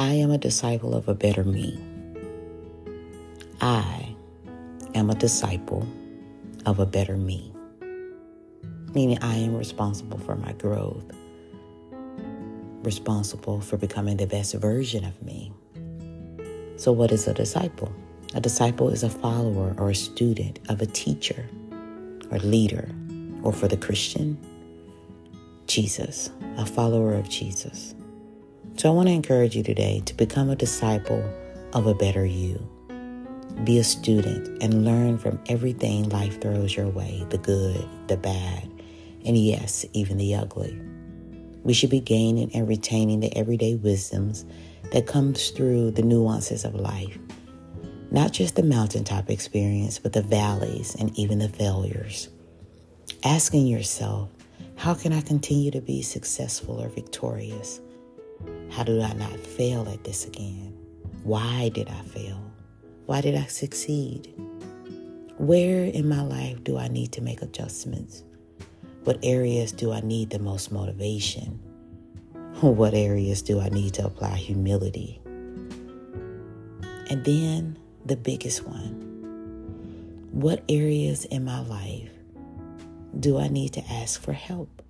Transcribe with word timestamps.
I 0.00 0.14
am 0.14 0.30
a 0.30 0.38
disciple 0.38 0.94
of 0.94 1.08
a 1.08 1.14
better 1.14 1.44
me. 1.44 1.78
I 3.60 4.16
am 4.94 5.10
a 5.10 5.14
disciple 5.14 5.86
of 6.64 6.78
a 6.78 6.86
better 6.86 7.18
me. 7.18 7.52
Meaning, 8.94 9.18
I 9.20 9.34
am 9.34 9.54
responsible 9.54 10.16
for 10.16 10.36
my 10.36 10.52
growth, 10.52 11.04
responsible 12.82 13.60
for 13.60 13.76
becoming 13.76 14.16
the 14.16 14.26
best 14.26 14.54
version 14.54 15.04
of 15.04 15.20
me. 15.20 15.52
So, 16.78 16.92
what 16.92 17.12
is 17.12 17.28
a 17.28 17.34
disciple? 17.34 17.92
A 18.32 18.40
disciple 18.40 18.88
is 18.88 19.02
a 19.02 19.10
follower 19.10 19.74
or 19.76 19.90
a 19.90 19.94
student 19.94 20.60
of 20.70 20.80
a 20.80 20.86
teacher 20.86 21.44
or 22.30 22.38
leader, 22.38 22.88
or 23.42 23.52
for 23.52 23.68
the 23.68 23.76
Christian, 23.76 24.38
Jesus, 25.66 26.30
a 26.56 26.64
follower 26.64 27.12
of 27.12 27.28
Jesus. 27.28 27.94
So 28.80 28.88
I 28.88 28.94
want 28.94 29.08
to 29.08 29.12
encourage 29.12 29.54
you 29.54 29.62
today 29.62 30.00
to 30.06 30.14
become 30.14 30.48
a 30.48 30.56
disciple 30.56 31.22
of 31.74 31.86
a 31.86 31.92
better 31.92 32.24
you. 32.24 32.66
Be 33.62 33.76
a 33.76 33.84
student 33.84 34.62
and 34.62 34.86
learn 34.86 35.18
from 35.18 35.38
everything 35.50 36.08
life 36.08 36.40
throws 36.40 36.74
your 36.74 36.88
way 36.88 37.26
the 37.28 37.36
good, 37.36 37.86
the 38.06 38.16
bad, 38.16 38.70
and 39.26 39.36
yes, 39.36 39.84
even 39.92 40.16
the 40.16 40.34
ugly. 40.34 40.80
We 41.62 41.74
should 41.74 41.90
be 41.90 42.00
gaining 42.00 42.54
and 42.54 42.66
retaining 42.66 43.20
the 43.20 43.36
everyday 43.36 43.74
wisdoms 43.74 44.46
that 44.92 45.06
comes 45.06 45.50
through 45.50 45.90
the 45.90 46.00
nuances 46.00 46.64
of 46.64 46.74
life. 46.74 47.18
Not 48.10 48.32
just 48.32 48.56
the 48.56 48.62
mountaintop 48.62 49.28
experience, 49.28 49.98
but 49.98 50.14
the 50.14 50.22
valleys 50.22 50.96
and 50.98 51.14
even 51.18 51.40
the 51.40 51.50
failures. 51.50 52.30
Asking 53.24 53.66
yourself, 53.66 54.30
how 54.76 54.94
can 54.94 55.12
I 55.12 55.20
continue 55.20 55.70
to 55.70 55.82
be 55.82 56.00
successful 56.00 56.80
or 56.80 56.88
victorious? 56.88 57.82
How 58.70 58.82
do 58.82 59.00
I 59.00 59.12
not 59.14 59.38
fail 59.38 59.88
at 59.88 60.04
this 60.04 60.26
again? 60.26 60.76
Why 61.24 61.70
did 61.70 61.88
I 61.88 62.00
fail? 62.02 62.40
Why 63.06 63.20
did 63.20 63.34
I 63.34 63.44
succeed? 63.44 64.32
Where 65.38 65.84
in 65.84 66.08
my 66.08 66.22
life 66.22 66.62
do 66.64 66.78
I 66.78 66.88
need 66.88 67.12
to 67.12 67.20
make 67.20 67.42
adjustments? 67.42 68.24
What 69.04 69.18
areas 69.22 69.72
do 69.72 69.92
I 69.92 70.00
need 70.00 70.30
the 70.30 70.38
most 70.38 70.72
motivation? 70.72 71.58
What 72.60 72.92
areas 72.92 73.40
do 73.40 73.58
I 73.58 73.70
need 73.70 73.94
to 73.94 74.04
apply 74.04 74.36
humility? 74.36 75.20
And 77.08 77.24
then 77.24 77.78
the 78.04 78.16
biggest 78.16 78.66
one 78.66 79.10
what 80.32 80.62
areas 80.68 81.24
in 81.24 81.44
my 81.44 81.60
life 81.60 82.08
do 83.18 83.38
I 83.38 83.48
need 83.48 83.72
to 83.74 83.92
ask 83.92 84.20
for 84.22 84.32
help? 84.32 84.80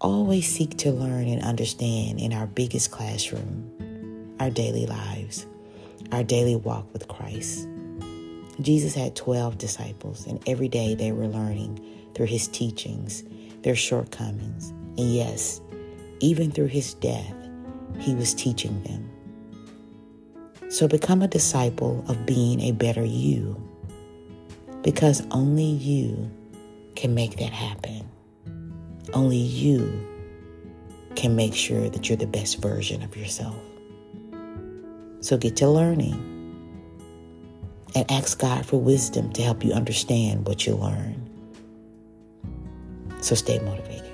Always 0.00 0.46
seek 0.46 0.76
to 0.78 0.92
learn 0.92 1.26
and 1.28 1.42
understand 1.42 2.20
in 2.20 2.32
our 2.32 2.46
biggest 2.46 2.90
classroom, 2.90 4.36
our 4.38 4.50
daily 4.50 4.86
lives, 4.86 5.46
our 6.12 6.22
daily 6.22 6.54
walk 6.56 6.92
with 6.92 7.08
Christ. 7.08 7.68
Jesus 8.60 8.94
had 8.94 9.16
12 9.16 9.58
disciples, 9.58 10.26
and 10.26 10.42
every 10.48 10.68
day 10.68 10.94
they 10.94 11.12
were 11.12 11.26
learning 11.26 11.84
through 12.14 12.26
his 12.26 12.48
teachings, 12.48 13.24
their 13.62 13.76
shortcomings, 13.76 14.70
and 14.96 15.14
yes, 15.14 15.60
even 16.20 16.50
through 16.50 16.66
his 16.66 16.94
death, 16.94 17.34
he 17.98 18.14
was 18.14 18.34
teaching 18.34 18.82
them. 18.82 19.08
So 20.70 20.86
become 20.86 21.22
a 21.22 21.28
disciple 21.28 22.04
of 22.08 22.26
being 22.26 22.60
a 22.60 22.72
better 22.72 23.04
you, 23.04 23.56
because 24.82 25.26
only 25.30 25.64
you 25.64 26.30
can 26.94 27.14
make 27.14 27.36
that 27.38 27.52
happen. 27.52 27.97
Only 29.14 29.36
you 29.36 30.06
can 31.16 31.34
make 31.34 31.54
sure 31.54 31.88
that 31.88 32.08
you're 32.08 32.16
the 32.16 32.26
best 32.26 32.60
version 32.62 33.02
of 33.02 33.16
yourself. 33.16 33.56
So 35.20 35.36
get 35.36 35.56
to 35.56 35.68
learning 35.68 36.24
and 37.94 38.10
ask 38.10 38.38
God 38.38 38.64
for 38.64 38.80
wisdom 38.80 39.32
to 39.32 39.42
help 39.42 39.64
you 39.64 39.72
understand 39.72 40.46
what 40.46 40.66
you 40.66 40.74
learn. 40.74 41.28
So 43.20 43.34
stay 43.34 43.58
motivated. 43.58 44.07